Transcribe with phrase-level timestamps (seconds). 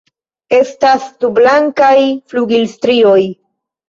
[0.59, 1.97] Estas du blankaj
[2.31, 3.19] flugilstrioj.